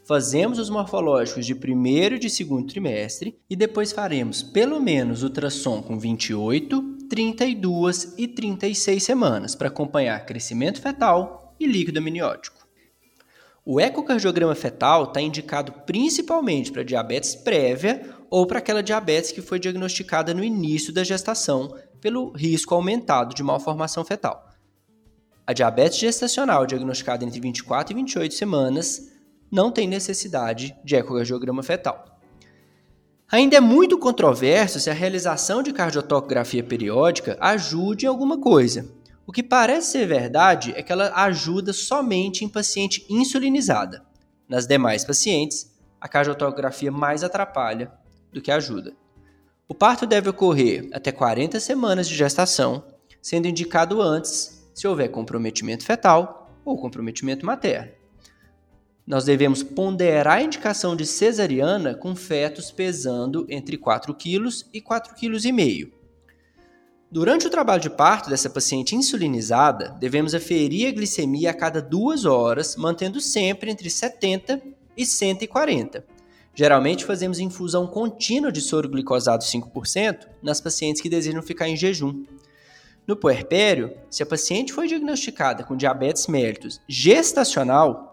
Fazemos 0.06 0.60
os 0.60 0.70
morfológicos 0.70 1.46
de 1.46 1.56
primeiro 1.56 2.16
e 2.16 2.20
de 2.20 2.30
segundo 2.30 2.68
trimestre 2.68 3.40
e 3.50 3.56
depois 3.56 3.94
faremos 3.94 4.44
pelo 4.44 4.78
menos 4.82 5.24
ultrassom 5.24 5.82
com 5.82 5.98
28, 5.98 7.08
32 7.10 8.14
e 8.18 8.28
36 8.28 9.02
semanas 9.02 9.56
para 9.56 9.70
acompanhar 9.70 10.26
crescimento 10.26 10.82
fetal 10.82 11.56
e 11.58 11.66
líquido 11.66 12.00
amniótico. 12.00 12.68
O 13.66 13.80
ecocardiograma 13.80 14.54
fetal 14.56 15.06
está 15.06 15.22
indicado 15.22 15.72
principalmente 15.86 16.70
para 16.70 16.84
diabetes 16.84 17.34
prévia 17.34 18.06
ou 18.30 18.46
para 18.46 18.60
aquela 18.60 18.84
diabetes 18.84 19.32
que 19.32 19.42
foi 19.42 19.58
diagnosticada 19.58 20.34
no 20.34 20.44
início 20.44 20.92
da 20.92 21.06
gestação 21.06 21.78
pelo 22.02 22.34
risco 22.34 22.76
aumentado 22.76 23.34
de 23.34 23.42
malformação 23.42 24.04
fetal. 24.04 24.50
A 25.48 25.54
diabetes 25.54 25.98
gestacional 25.98 26.66
diagnosticada 26.66 27.24
entre 27.24 27.40
24 27.40 27.94
e 27.94 27.96
28 27.96 28.34
semanas 28.34 29.13
não 29.54 29.72
tem 29.72 29.88
necessidade 29.88 30.76
de 30.84 30.96
ecocardiograma 30.96 31.62
fetal. 31.62 32.20
Ainda 33.32 33.56
é 33.56 33.60
muito 33.60 34.00
controverso 34.00 34.80
se 34.80 34.90
a 34.90 34.94
realização 34.94 35.62
de 35.62 35.72
cardiotocografia 35.72 36.64
periódica 36.64 37.38
ajude 37.40 38.08
em 38.08 38.10
alguma 38.10 38.40
coisa. 38.40 38.90
O 39.28 39.32
que 39.32 39.44
parece 39.44 39.92
ser 39.92 40.08
verdade 40.08 40.74
é 40.76 40.82
que 40.82 40.92
ela 40.92 41.14
ajuda 41.24 41.72
somente 41.72 42.44
em 42.44 42.50
paciente 42.50 43.06
insulinizada. 43.08 44.04
Nas 44.50 44.66
demais 44.66 45.06
pacientes, 45.06 45.72
a 46.02 46.08
cardiotocografia 46.08 46.92
mais 46.92 47.24
atrapalha 47.24 47.92
do 48.32 48.42
que 48.42 48.52
ajuda. 48.52 48.96
O 49.68 49.76
parto 49.76 50.08
deve 50.08 50.32
ocorrer 50.32 50.90
até 50.92 51.12
40 51.12 51.60
semanas 51.60 52.10
de 52.10 52.16
gestação, 52.16 52.84
sendo 53.22 53.48
indicado 53.48 54.02
antes 54.02 54.68
se 54.74 54.88
houver 54.88 55.10
comprometimento 55.10 55.86
fetal 55.86 56.52
ou 56.66 56.76
comprometimento 56.76 57.46
materno 57.46 58.03
nós 59.06 59.26
devemos 59.26 59.62
ponderar 59.62 60.38
a 60.38 60.42
indicação 60.42 60.96
de 60.96 61.06
cesariana 61.06 61.94
com 61.94 62.16
fetos 62.16 62.72
pesando 62.72 63.46
entre 63.50 63.78
4 63.78 64.14
kg 64.14 64.48
e 64.74 64.82
4,5 64.82 65.16
kg. 65.16 65.94
Durante 67.12 67.46
o 67.46 67.50
trabalho 67.50 67.82
de 67.82 67.92
parto 67.92 68.30
dessa 68.30 68.50
paciente 68.50 68.96
insulinizada, 68.96 69.96
devemos 70.00 70.34
aferir 70.34 70.88
a 70.88 70.92
glicemia 70.92 71.52
a 71.52 71.54
cada 71.54 71.80
duas 71.80 72.26
horas, 72.26 72.76
mantendo 72.76 73.20
sempre 73.20 73.70
entre 73.70 73.88
70 73.88 74.60
e 74.98 75.06
140. 75.06 76.04
Geralmente 76.56 77.06
fazemos 77.06 77.40
infusão 77.40 77.86
contínua 77.86 78.52
de 78.52 78.62
soro 78.62 78.90
glicosado 78.90 79.44
5% 79.44 80.28
nas 80.42 80.62
pacientes 80.62 81.02
que 81.02 81.10
desejam 81.10 81.42
ficar 81.42 81.68
em 81.68 81.76
jejum. 81.76 82.24
No 83.06 83.16
puerpério, 83.16 83.96
se 84.10 84.24
a 84.24 84.26
paciente 84.26 84.72
foi 84.72 84.88
diagnosticada 84.88 85.64
com 85.64 85.76
diabetes 85.76 86.28
mellitus 86.28 86.80
gestacional, 86.88 88.13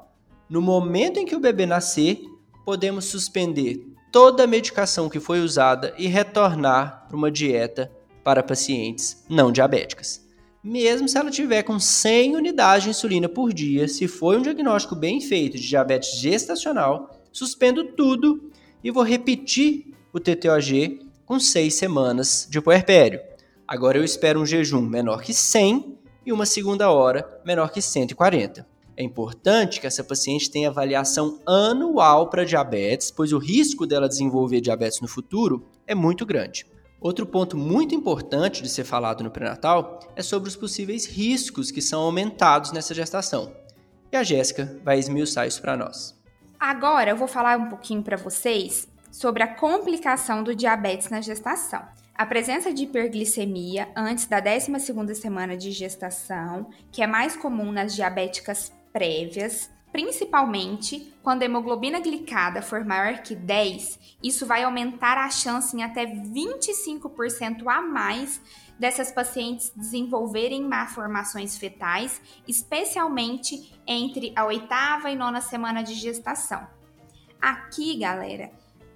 no 0.50 0.61
momento 0.61 1.21
em 1.21 1.25
que 1.25 1.37
o 1.37 1.40
bebê 1.40 1.64
nascer, 1.64 2.21
podemos 2.64 3.04
suspender 3.04 3.87
toda 4.11 4.42
a 4.42 4.47
medicação 4.49 5.09
que 5.09 5.21
foi 5.21 5.40
usada 5.40 5.95
e 5.97 6.09
retornar 6.09 7.07
para 7.07 7.16
uma 7.16 7.30
dieta 7.30 7.90
para 8.25 8.42
pacientes 8.42 9.25
não 9.28 9.52
diabéticas. 9.52 10.28
Mesmo 10.62 11.09
se 11.09 11.16
ela 11.16 11.30
tiver 11.30 11.62
com 11.62 11.78
100 11.78 12.37
unidades 12.37 12.83
de 12.83 12.90
insulina 12.90 13.28
por 13.28 13.52
dia, 13.52 13.87
se 13.87 14.09
foi 14.09 14.37
um 14.37 14.42
diagnóstico 14.42 14.97
bem 14.97 15.21
feito 15.21 15.57
de 15.57 15.69
diabetes 15.69 16.19
gestacional, 16.19 17.16
suspendo 17.33 17.85
tudo 17.92 18.50
e 18.83 18.90
vou 18.90 19.04
repetir 19.04 19.95
o 20.12 20.19
TTOG 20.19 21.07
com 21.25 21.38
6 21.38 21.73
semanas 21.73 22.49
de 22.50 22.61
puerpério. 22.61 23.21
Agora 23.66 23.97
eu 23.97 24.04
espero 24.04 24.40
um 24.40 24.45
jejum 24.45 24.83
menor 24.83 25.23
que 25.23 25.33
100 25.33 25.97
e 26.26 26.33
uma 26.33 26.45
segunda 26.45 26.90
hora 26.90 27.40
menor 27.45 27.71
que 27.71 27.80
140. 27.80 28.70
É 29.00 29.02
importante 29.02 29.80
que 29.80 29.87
essa 29.87 30.04
paciente 30.04 30.50
tenha 30.50 30.69
avaliação 30.69 31.40
anual 31.47 32.28
para 32.28 32.45
diabetes, 32.45 33.11
pois 33.11 33.33
o 33.33 33.38
risco 33.38 33.87
dela 33.87 34.07
desenvolver 34.07 34.61
diabetes 34.61 35.00
no 35.00 35.09
futuro 35.09 35.66
é 35.87 35.95
muito 35.95 36.26
grande. 36.26 36.66
Outro 37.00 37.25
ponto 37.25 37.57
muito 37.57 37.95
importante 37.95 38.62
de 38.62 38.69
ser 38.69 38.85
falado 38.85 39.25
no 39.25 39.30
pré-natal 39.30 40.00
é 40.14 40.21
sobre 40.21 40.50
os 40.50 40.54
possíveis 40.54 41.07
riscos 41.07 41.71
que 41.71 41.80
são 41.80 42.02
aumentados 42.02 42.73
nessa 42.73 42.92
gestação. 42.92 43.50
E 44.12 44.16
a 44.19 44.23
Jéssica 44.23 44.78
vai 44.85 44.99
esmiuçar 44.99 45.47
isso 45.47 45.62
para 45.62 45.78
nós. 45.78 46.14
Agora 46.61 47.09
eu 47.09 47.16
vou 47.16 47.26
falar 47.26 47.59
um 47.59 47.71
pouquinho 47.71 48.02
para 48.02 48.19
vocês 48.19 48.87
sobre 49.11 49.42
a 49.42 49.54
complicação 49.54 50.45
do 50.45 50.54
diabetes 50.54 51.09
na 51.09 51.23
gestação. 51.23 51.83
A 52.14 52.26
presença 52.26 52.71
de 52.71 52.83
hiperglicemia 52.83 53.88
antes 53.97 54.26
da 54.26 54.42
12ª 54.42 55.14
semana 55.14 55.57
de 55.57 55.71
gestação, 55.71 56.69
que 56.92 57.02
é 57.02 57.07
mais 57.07 57.35
comum 57.35 57.73
nas 57.73 57.95
diabéticas 57.95 58.71
prévias, 58.93 59.71
principalmente 59.93 61.13
quando 61.23 61.43
a 61.43 61.45
hemoglobina 61.45 62.01
glicada 62.01 62.63
for 62.63 62.85
maior 62.85 63.23
que 63.23 63.35
10, 63.35 63.99
isso 64.23 64.47
vai 64.47 64.63
aumentar 64.63 65.19
a 65.19 65.31
chance 65.31 65.77
em 65.77 65.83
até 65.83 66.07
25% 66.07 67.67
a 67.67 67.83
mais 67.83 68.41
dessas 68.79 69.13
pacientes 69.13 69.71
desenvolverem 69.77 70.63
malformações 70.63 71.59
fetais, 71.59 72.21
especialmente 72.49 73.75
entre 73.87 74.33
a 74.35 74.47
oitava 74.47 75.11
e 75.11 75.17
nona 75.17 75.41
semana 75.41 75.83
de 75.83 75.95
gestação. 75.95 76.67
Aqui, 77.41 77.99
galera, 77.99 78.51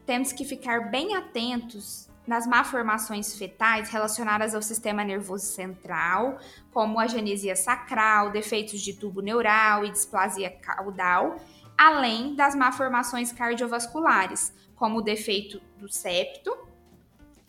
temos 0.07 0.33
que 0.33 0.45
ficar 0.45 0.91
bem 0.91 1.15
atentos 1.15 2.09
nas 2.27 2.47
malformações 2.47 3.37
fetais 3.37 3.91
relacionadas 3.91 4.55
ao 4.55 4.63
sistema 4.63 5.05
nervoso 5.05 5.45
central, 5.45 6.39
como 6.73 6.99
a 6.99 7.07
genesia 7.07 7.55
sacral, 7.55 8.31
defeitos 8.31 8.81
de 8.81 8.95
tubo 8.95 9.21
neural 9.21 9.85
e 9.85 9.91
displasia 9.91 10.51
caudal, 10.51 11.37
além 11.77 12.35
das 12.35 12.55
malformações 12.55 13.33
cardiovasculares, 13.33 14.53
como 14.75 14.99
o 14.99 15.03
defeito 15.03 15.61
do 15.79 15.89
septo, 15.89 16.57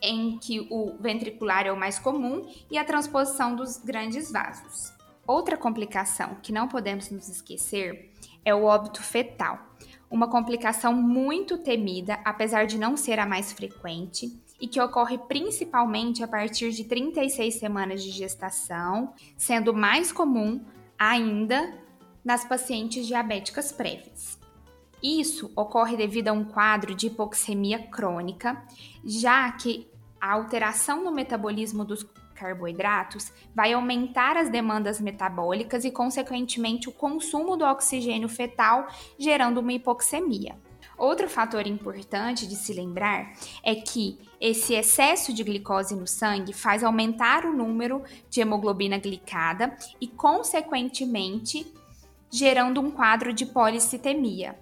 em 0.00 0.38
que 0.38 0.66
o 0.70 0.94
ventricular 1.00 1.66
é 1.66 1.72
o 1.72 1.76
mais 1.76 1.98
comum, 1.98 2.46
e 2.70 2.76
a 2.76 2.84
transposição 2.84 3.56
dos 3.56 3.78
grandes 3.78 4.30
vasos. 4.30 4.92
Outra 5.26 5.56
complicação 5.56 6.36
que 6.42 6.52
não 6.52 6.68
podemos 6.68 7.10
nos 7.10 7.28
esquecer 7.28 8.12
é 8.44 8.54
o 8.54 8.64
óbito 8.64 9.02
fetal, 9.02 9.58
uma 10.08 10.28
complicação 10.28 10.92
muito 10.92 11.58
temida, 11.58 12.20
apesar 12.24 12.66
de 12.66 12.78
não 12.78 12.96
ser 12.96 13.18
a 13.18 13.26
mais 13.26 13.52
frequente 13.52 14.40
e 14.60 14.66
que 14.66 14.80
ocorre 14.80 15.18
principalmente 15.18 16.22
a 16.22 16.28
partir 16.28 16.70
de 16.70 16.84
36 16.84 17.54
semanas 17.54 18.02
de 18.02 18.10
gestação, 18.10 19.12
sendo 19.36 19.74
mais 19.74 20.12
comum 20.12 20.64
ainda 20.98 21.78
nas 22.24 22.44
pacientes 22.44 23.06
diabéticas 23.06 23.70
prévias. 23.70 24.38
Isso 25.02 25.52
ocorre 25.54 25.96
devido 25.96 26.28
a 26.28 26.32
um 26.32 26.44
quadro 26.44 26.94
de 26.94 27.06
hipoxemia 27.06 27.78
crônica, 27.78 28.60
já 29.04 29.52
que 29.52 29.88
a 30.20 30.32
alteração 30.32 31.04
no 31.04 31.12
metabolismo 31.12 31.84
dos 31.84 32.04
carboidratos 32.34 33.32
vai 33.54 33.72
aumentar 33.72 34.36
as 34.36 34.48
demandas 34.48 35.00
metabólicas 35.00 35.84
e, 35.84 35.90
consequentemente, 35.90 36.88
o 36.88 36.92
consumo 36.92 37.56
do 37.56 37.64
oxigênio 37.64 38.28
fetal, 38.28 38.86
gerando 39.18 39.58
uma 39.58 39.72
hipoxemia. 39.72 40.56
Outro 40.98 41.28
fator 41.28 41.66
importante 41.66 42.46
de 42.46 42.56
se 42.56 42.72
lembrar 42.72 43.34
é 43.62 43.74
que 43.74 44.18
esse 44.40 44.74
excesso 44.74 45.32
de 45.32 45.44
glicose 45.44 45.94
no 45.94 46.06
sangue 46.06 46.52
faz 46.52 46.82
aumentar 46.82 47.44
o 47.44 47.52
número 47.52 48.02
de 48.30 48.40
hemoglobina 48.40 48.98
glicada 48.98 49.76
e, 50.00 50.06
consequentemente, 50.06 51.70
gerando 52.30 52.80
um 52.80 52.90
quadro 52.90 53.32
de 53.32 53.44
policitemia. 53.44 54.58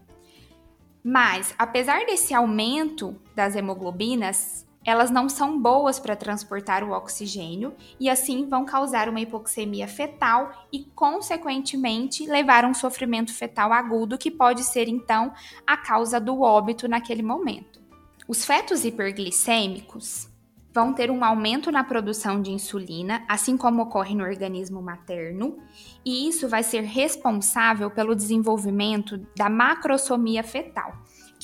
Mas, 1.02 1.54
apesar 1.58 2.04
desse 2.06 2.34
aumento 2.34 3.14
das 3.34 3.54
hemoglobinas, 3.54 4.63
elas 4.84 5.10
não 5.10 5.28
são 5.28 5.58
boas 5.58 5.98
para 5.98 6.14
transportar 6.14 6.84
o 6.84 6.92
oxigênio 6.92 7.74
e 7.98 8.10
assim 8.10 8.46
vão 8.48 8.64
causar 8.64 9.08
uma 9.08 9.20
hipoxemia 9.20 9.88
fetal 9.88 10.66
e, 10.72 10.84
consequentemente, 10.94 12.26
levar 12.26 12.64
a 12.64 12.68
um 12.68 12.74
sofrimento 12.74 13.32
fetal 13.32 13.72
agudo 13.72 14.18
que 14.18 14.30
pode 14.30 14.62
ser 14.62 14.88
então 14.88 15.32
a 15.66 15.76
causa 15.76 16.20
do 16.20 16.42
óbito 16.42 16.86
naquele 16.86 17.22
momento. 17.22 17.82
Os 18.28 18.44
fetos 18.44 18.84
hiperglicêmicos 18.84 20.28
vão 20.72 20.92
ter 20.92 21.08
um 21.10 21.24
aumento 21.24 21.70
na 21.70 21.84
produção 21.84 22.42
de 22.42 22.50
insulina, 22.50 23.24
assim 23.28 23.56
como 23.56 23.82
ocorre 23.82 24.14
no 24.14 24.24
organismo 24.24 24.82
materno, 24.82 25.56
e 26.04 26.28
isso 26.28 26.48
vai 26.48 26.64
ser 26.64 26.80
responsável 26.80 27.90
pelo 27.90 28.14
desenvolvimento 28.14 29.18
da 29.36 29.48
macrosomia 29.48 30.42
fetal 30.42 30.92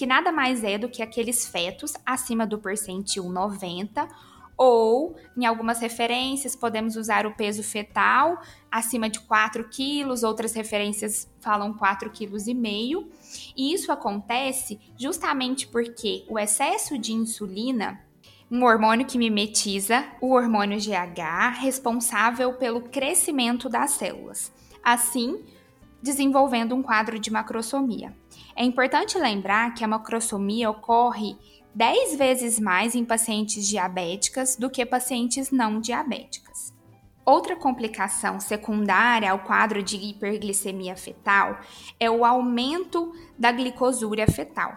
que 0.00 0.06
nada 0.06 0.32
mais 0.32 0.64
é 0.64 0.78
do 0.78 0.88
que 0.88 1.02
aqueles 1.02 1.46
fetos 1.46 1.92
acima 2.06 2.46
do 2.46 2.58
percentil 2.58 3.28
90 3.28 4.08
ou, 4.56 5.14
em 5.36 5.44
algumas 5.44 5.78
referências, 5.78 6.56
podemos 6.56 6.96
usar 6.96 7.26
o 7.26 7.34
peso 7.34 7.62
fetal 7.62 8.40
acima 8.72 9.10
de 9.10 9.20
4 9.20 9.68
quilos, 9.68 10.22
outras 10.22 10.54
referências 10.54 11.30
falam 11.38 11.74
4,5 11.74 12.08
kg. 12.16 13.10
E 13.54 13.74
isso 13.74 13.92
acontece 13.92 14.80
justamente 14.98 15.68
porque 15.68 16.24
o 16.30 16.38
excesso 16.38 16.96
de 16.96 17.12
insulina, 17.12 18.00
um 18.50 18.64
hormônio 18.64 19.04
que 19.04 19.18
mimetiza 19.18 20.02
o 20.18 20.32
hormônio 20.32 20.78
GH, 20.78 21.60
responsável 21.60 22.54
pelo 22.54 22.80
crescimento 22.80 23.68
das 23.68 23.90
células. 23.90 24.50
Assim, 24.82 25.44
desenvolvendo 26.02 26.74
um 26.74 26.82
quadro 26.82 27.18
de 27.18 27.30
macrosomia. 27.30 28.18
É 28.56 28.64
importante 28.64 29.18
lembrar 29.18 29.74
que 29.74 29.84
a 29.84 29.88
macrosomia 29.88 30.70
ocorre 30.70 31.36
10 31.74 32.16
vezes 32.16 32.58
mais 32.58 32.94
em 32.94 33.04
pacientes 33.04 33.66
diabéticas 33.66 34.56
do 34.56 34.68
que 34.68 34.84
pacientes 34.84 35.50
não 35.50 35.80
diabéticas. 35.80 36.74
Outra 37.24 37.54
complicação 37.54 38.40
secundária 38.40 39.30
ao 39.30 39.40
quadro 39.40 39.82
de 39.82 39.96
hiperglicemia 39.96 40.96
fetal 40.96 41.60
é 41.98 42.10
o 42.10 42.24
aumento 42.24 43.12
da 43.38 43.52
glicosúria 43.52 44.26
fetal. 44.26 44.76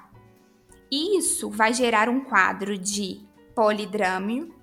Isso 0.91 1.49
vai 1.49 1.73
gerar 1.73 2.09
um 2.09 2.21
quadro 2.21 2.77
de 2.77 3.25
polidrâmio, 3.55 4.53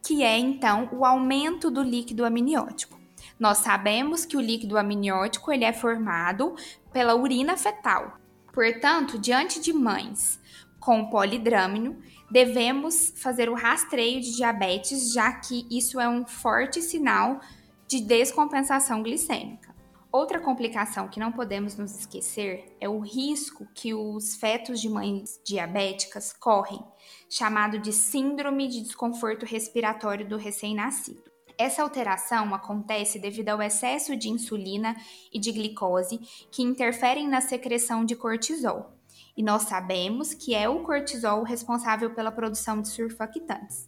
que 0.00 0.22
é 0.22 0.38
então 0.38 0.88
o 0.92 1.04
aumento 1.04 1.70
do 1.70 1.82
líquido 1.82 2.24
amniótico. 2.24 3.00
Nós 3.38 3.58
sabemos 3.58 4.24
que 4.24 4.36
o 4.36 4.40
líquido 4.40 4.78
amniótico 4.78 5.50
ele 5.50 5.64
é 5.64 5.72
formado 5.72 6.54
pela 6.92 7.16
urina 7.16 7.56
fetal. 7.56 8.19
Portanto, 8.52 9.18
diante 9.18 9.60
de 9.60 9.72
mães 9.72 10.40
com 10.78 11.10
polidrâmino, 11.10 12.00
devemos 12.30 13.12
fazer 13.16 13.48
o 13.48 13.54
rastreio 13.54 14.20
de 14.20 14.34
diabetes, 14.34 15.12
já 15.12 15.32
que 15.32 15.66
isso 15.70 16.00
é 16.00 16.08
um 16.08 16.24
forte 16.26 16.80
sinal 16.80 17.40
de 17.86 18.00
descompensação 18.00 19.02
glicêmica. 19.02 19.74
Outra 20.12 20.40
complicação 20.40 21.06
que 21.06 21.20
não 21.20 21.30
podemos 21.30 21.76
nos 21.76 21.96
esquecer 22.00 22.76
é 22.80 22.88
o 22.88 22.98
risco 22.98 23.68
que 23.74 23.94
os 23.94 24.34
fetos 24.34 24.80
de 24.80 24.88
mães 24.88 25.40
diabéticas 25.44 26.32
correm, 26.32 26.80
chamado 27.28 27.78
de 27.78 27.92
síndrome 27.92 28.66
de 28.66 28.80
desconforto 28.80 29.46
respiratório 29.46 30.28
do 30.28 30.36
recém-nascido. 30.36 31.30
Essa 31.60 31.82
alteração 31.82 32.54
acontece 32.54 33.18
devido 33.18 33.50
ao 33.50 33.60
excesso 33.60 34.16
de 34.16 34.30
insulina 34.30 34.96
e 35.30 35.38
de 35.38 35.52
glicose 35.52 36.16
que 36.50 36.62
interferem 36.62 37.28
na 37.28 37.42
secreção 37.42 38.02
de 38.02 38.16
cortisol. 38.16 38.96
E 39.36 39.42
nós 39.42 39.64
sabemos 39.64 40.32
que 40.32 40.54
é 40.54 40.66
o 40.70 40.82
cortisol 40.82 41.42
responsável 41.42 42.14
pela 42.14 42.32
produção 42.32 42.80
de 42.80 42.88
surfactantes. 42.88 43.86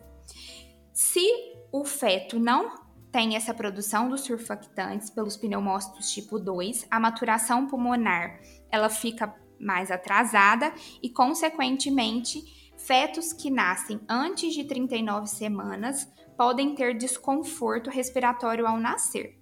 Se 0.92 1.26
o 1.72 1.82
feto 1.82 2.38
não 2.38 2.78
tem 3.10 3.36
essa 3.36 3.54
produção 3.54 4.10
dos 4.10 4.20
surfactantes 4.20 5.08
pelos 5.08 5.38
pneumócitos 5.38 6.12
tipo 6.12 6.38
2, 6.38 6.86
a 6.90 7.00
maturação 7.00 7.66
pulmonar 7.66 8.38
ela 8.70 8.90
fica 8.90 9.34
mais 9.58 9.90
atrasada 9.90 10.74
e, 11.02 11.08
consequentemente, 11.08 12.70
fetos 12.76 13.32
que 13.32 13.50
nascem 13.50 13.98
antes 14.06 14.52
de 14.52 14.64
39 14.64 15.26
semanas 15.26 16.06
podem 16.36 16.74
ter 16.74 16.96
desconforto 16.96 17.90
respiratório 17.90 18.66
ao 18.66 18.78
nascer. 18.78 19.38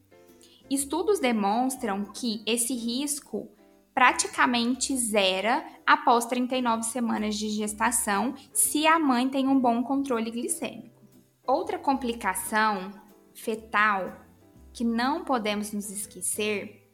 Estudos 0.71 1.19
demonstram 1.19 2.05
que 2.05 2.43
esse 2.47 2.75
risco 2.75 3.49
praticamente 3.93 4.97
zera 4.97 5.65
após 5.87 6.25
39 6.27 6.85
semanas 6.85 7.37
de 7.37 7.51
gestação, 7.51 8.35
se 8.53 8.87
a 8.87 8.99
mãe 8.99 9.29
tem 9.29 9.49
um 9.49 9.59
bom 9.59 9.83
controle 9.83 10.31
glicêmico. 10.31 11.03
Outra 11.47 11.79
complicação 11.79 12.93
fetal 13.35 14.25
que 14.73 14.85
não 14.85 15.25
podemos 15.25 15.73
nos 15.73 15.91
esquecer 15.91 16.89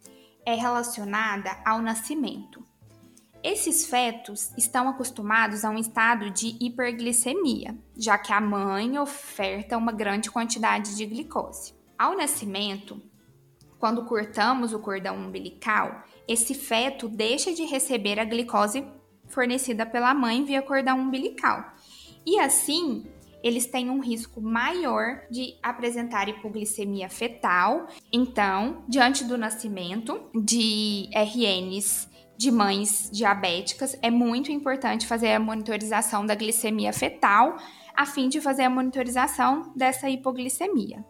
é 0.44 0.54
relacionada 0.54 1.50
ao 1.64 1.82
nascimento. 1.82 2.65
Esses 3.48 3.86
fetos 3.86 4.52
estão 4.58 4.88
acostumados 4.88 5.64
a 5.64 5.70
um 5.70 5.78
estado 5.78 6.30
de 6.30 6.56
hiperglicemia, 6.60 7.78
já 7.96 8.18
que 8.18 8.32
a 8.32 8.40
mãe 8.40 8.98
oferta 8.98 9.78
uma 9.78 9.92
grande 9.92 10.28
quantidade 10.32 10.96
de 10.96 11.06
glicose. 11.06 11.72
Ao 11.96 12.16
nascimento, 12.16 13.00
quando 13.78 14.04
cortamos 14.04 14.72
o 14.72 14.80
cordão 14.80 15.16
umbilical, 15.16 16.02
esse 16.26 16.54
feto 16.54 17.08
deixa 17.08 17.54
de 17.54 17.62
receber 17.62 18.18
a 18.18 18.24
glicose 18.24 18.84
fornecida 19.28 19.86
pela 19.86 20.12
mãe 20.12 20.44
via 20.44 20.60
cordão 20.60 20.98
umbilical. 20.98 21.72
E 22.26 22.40
assim, 22.40 23.06
eles 23.44 23.66
têm 23.66 23.90
um 23.90 24.00
risco 24.00 24.40
maior 24.40 25.20
de 25.30 25.54
apresentar 25.62 26.28
hipoglicemia 26.28 27.08
fetal. 27.08 27.86
Então, 28.12 28.82
diante 28.88 29.22
do 29.22 29.38
nascimento 29.38 30.20
de 30.34 31.08
RNs 31.12 32.15
de 32.36 32.50
mães 32.50 33.10
diabéticas, 33.12 33.96
é 34.02 34.10
muito 34.10 34.52
importante 34.52 35.06
fazer 35.06 35.32
a 35.32 35.40
monitorização 35.40 36.24
da 36.24 36.34
glicemia 36.34 36.92
fetal, 36.92 37.56
a 37.94 38.04
fim 38.04 38.28
de 38.28 38.40
fazer 38.40 38.62
a 38.64 38.70
monitorização 38.70 39.72
dessa 39.74 40.08
hipoglicemia. 40.08 41.04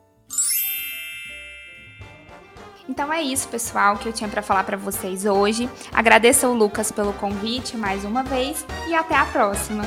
Então 2.89 3.13
é 3.13 3.21
isso, 3.21 3.49
pessoal, 3.49 3.97
que 3.97 4.09
eu 4.09 4.13
tinha 4.13 4.29
para 4.29 4.43
falar 4.43 4.65
para 4.65 4.77
vocês 4.77 5.27
hoje. 5.27 5.69
Agradeço 5.93 6.47
ao 6.47 6.55
Lucas 6.55 6.93
pelo 6.93 7.13
convite 7.15 7.77
mais 7.77 8.05
uma 8.05 8.23
vez 8.23 8.65
e 8.89 8.95
até 8.95 9.17
a 9.17 9.27
próxima. 9.27 9.83